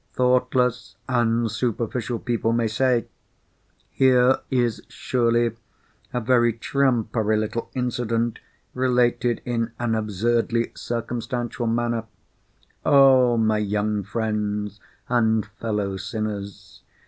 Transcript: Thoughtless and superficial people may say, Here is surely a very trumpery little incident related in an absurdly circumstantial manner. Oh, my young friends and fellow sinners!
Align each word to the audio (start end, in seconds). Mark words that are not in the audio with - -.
Thoughtless 0.13 0.95
and 1.07 1.51
superficial 1.51 2.17
people 2.17 2.53
may 2.53 2.65
say, 2.67 3.07
Here 3.91 4.37
is 4.49 4.81
surely 4.87 5.55
a 6.11 6.19
very 6.19 6.53
trumpery 6.53 7.37
little 7.37 7.69
incident 7.75 8.39
related 8.73 9.43
in 9.45 9.73
an 9.77 9.93
absurdly 9.93 10.71
circumstantial 10.73 11.67
manner. 11.67 12.05
Oh, 12.83 13.37
my 13.37 13.59
young 13.59 14.01
friends 14.01 14.79
and 15.07 15.45
fellow 15.45 15.97
sinners! 15.97 16.81